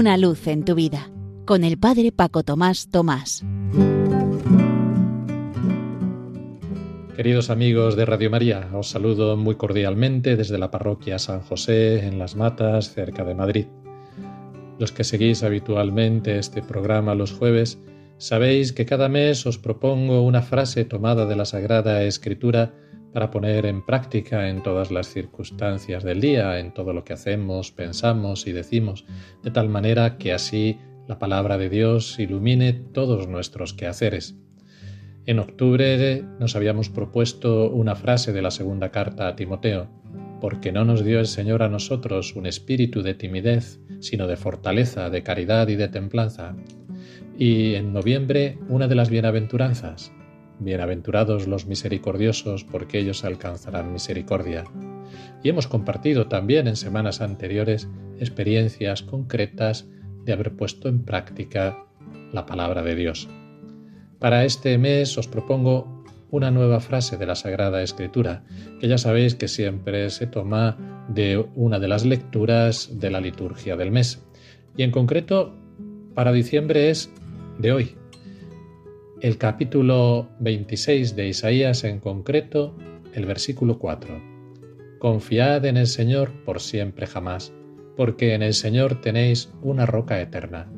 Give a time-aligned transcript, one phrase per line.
[0.00, 1.10] Una luz en tu vida
[1.44, 3.44] con el Padre Paco Tomás Tomás.
[7.14, 12.18] Queridos amigos de Radio María, os saludo muy cordialmente desde la parroquia San José en
[12.18, 13.66] Las Matas, cerca de Madrid.
[14.78, 17.78] Los que seguís habitualmente este programa los jueves,
[18.16, 22.72] sabéis que cada mes os propongo una frase tomada de la Sagrada Escritura
[23.12, 27.72] para poner en práctica en todas las circunstancias del día, en todo lo que hacemos,
[27.72, 29.04] pensamos y decimos,
[29.42, 30.78] de tal manera que así
[31.08, 34.36] la palabra de Dios ilumine todos nuestros quehaceres.
[35.26, 39.88] En octubre nos habíamos propuesto una frase de la segunda carta a Timoteo,
[40.40, 45.10] porque no nos dio el Señor a nosotros un espíritu de timidez, sino de fortaleza,
[45.10, 46.56] de caridad y de templanza.
[47.38, 50.12] Y en noviembre una de las bienaventuranzas,
[50.60, 54.64] Bienaventurados los misericordiosos, porque ellos alcanzarán misericordia.
[55.42, 59.88] Y hemos compartido también en semanas anteriores experiencias concretas
[60.24, 61.86] de haber puesto en práctica
[62.32, 63.26] la palabra de Dios.
[64.18, 68.44] Para este mes os propongo una nueva frase de la Sagrada Escritura,
[68.80, 70.76] que ya sabéis que siempre se toma
[71.08, 74.22] de una de las lecturas de la liturgia del mes.
[74.76, 75.56] Y en concreto,
[76.14, 77.10] para diciembre es
[77.58, 77.96] de hoy,
[79.22, 82.74] el capítulo 26 de Isaías en concreto,
[83.12, 84.18] el versículo 4.
[84.98, 87.52] Confiad en el Señor por siempre jamás,
[87.98, 90.72] porque en el Señor tenéis una roca eterna.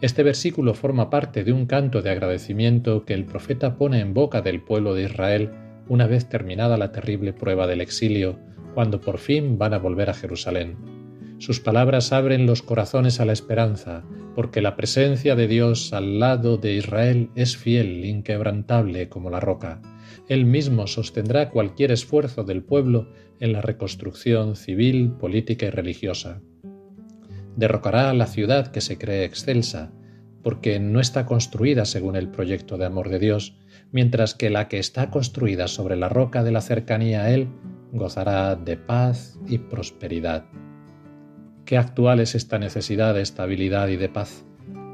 [0.00, 4.40] Este versículo forma parte de un canto de agradecimiento que el profeta pone en boca
[4.40, 5.50] del pueblo de Israel
[5.88, 8.38] una vez terminada la terrible prueba del exilio,
[8.72, 10.91] cuando por fin van a volver a Jerusalén.
[11.42, 14.04] Sus palabras abren los corazones a la esperanza,
[14.36, 19.82] porque la presencia de Dios al lado de Israel es fiel, inquebrantable como la roca.
[20.28, 23.08] Él mismo sostendrá cualquier esfuerzo del pueblo
[23.40, 26.40] en la reconstrucción civil, política y religiosa.
[27.56, 29.90] Derrocará la ciudad que se cree excelsa,
[30.44, 33.58] porque no está construida según el proyecto de amor de Dios,
[33.90, 37.48] mientras que la que está construida sobre la roca de la cercanía a Él
[37.90, 40.44] gozará de paz y prosperidad.
[41.72, 44.44] Qué actual es esta necesidad de estabilidad y de paz.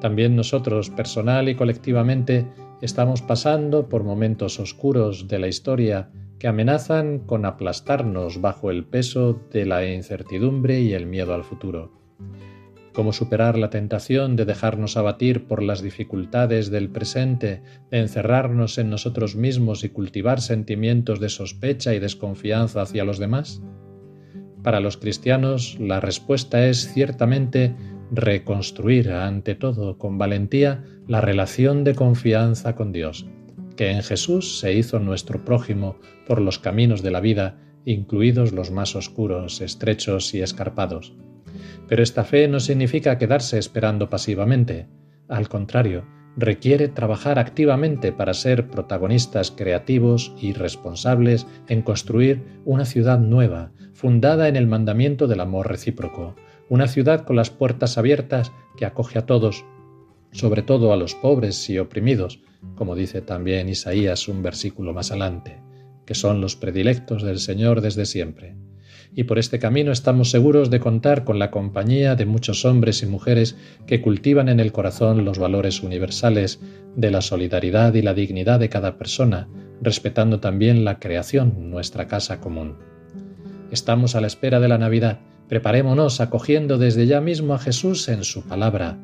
[0.00, 2.46] También nosotros, personal y colectivamente,
[2.82, 9.42] estamos pasando por momentos oscuros de la historia que amenazan con aplastarnos bajo el peso
[9.50, 11.98] de la incertidumbre y el miedo al futuro.
[12.92, 18.88] Cómo superar la tentación de dejarnos abatir por las dificultades del presente, de encerrarnos en
[18.88, 23.60] nosotros mismos y cultivar sentimientos de sospecha y desconfianza hacia los demás?
[24.62, 27.74] Para los cristianos la respuesta es ciertamente
[28.10, 33.26] reconstruir ante todo con valentía la relación de confianza con Dios,
[33.76, 38.70] que en Jesús se hizo nuestro prójimo por los caminos de la vida, incluidos los
[38.70, 41.14] más oscuros, estrechos y escarpados.
[41.88, 44.86] Pero esta fe no significa quedarse esperando pasivamente.
[45.28, 46.04] Al contrario,
[46.38, 54.46] requiere trabajar activamente para ser protagonistas creativos y responsables en construir una ciudad nueva, fundada
[54.46, 56.36] en el mandamiento del amor recíproco,
[56.68, 59.64] una ciudad con las puertas abiertas que acoge a todos,
[60.30, 62.40] sobre todo a los pobres y oprimidos,
[62.76, 65.60] como dice también Isaías un versículo más adelante,
[66.06, 68.54] que son los predilectos del Señor desde siempre.
[69.14, 73.06] Y por este camino estamos seguros de contar con la compañía de muchos hombres y
[73.06, 76.60] mujeres que cultivan en el corazón los valores universales
[76.94, 79.48] de la solidaridad y la dignidad de cada persona,
[79.80, 82.76] respetando también la creación, nuestra casa común.
[83.70, 85.20] Estamos a la espera de la Navidad.
[85.48, 88.98] Preparémonos acogiendo desde ya mismo a Jesús en su palabra.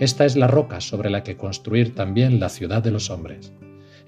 [0.00, 3.52] Esta es la roca sobre la que construir también la ciudad de los hombres.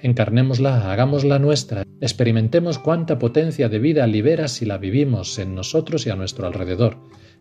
[0.00, 6.10] Encarnémosla, hagámosla nuestra, experimentemos cuánta potencia de vida libera si la vivimos en nosotros y
[6.10, 6.98] a nuestro alrededor.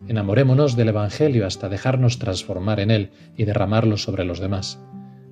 [0.08, 4.80] Enamorémonos del Evangelio hasta dejarnos transformar en él y derramarlo sobre los demás.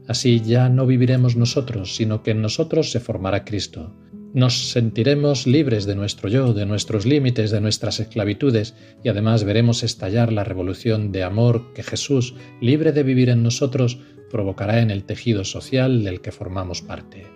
[0.06, 3.92] Así ya no viviremos nosotros, sino que en nosotros se formará Cristo.
[4.32, 9.82] Nos sentiremos libres de nuestro yo, de nuestros límites, de nuestras esclavitudes, y además veremos
[9.82, 13.98] estallar la revolución de amor que Jesús, libre de vivir en nosotros,
[14.30, 17.26] provocará en el tejido social del que formamos parte.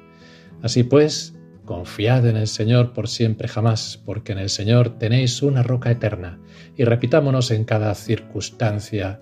[0.63, 1.35] Así pues,
[1.65, 6.41] confiad en el Señor por siempre jamás, porque en el Señor tenéis una roca eterna,
[6.77, 9.21] y repitámonos en cada circunstancia,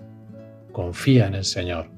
[0.71, 1.91] confía en el Señor.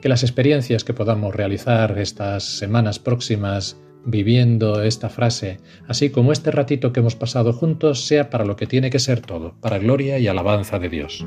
[0.00, 6.50] Que las experiencias que podamos realizar estas semanas próximas viviendo esta frase, así como este
[6.50, 10.18] ratito que hemos pasado juntos, sea para lo que tiene que ser todo, para gloria
[10.18, 11.26] y alabanza de Dios.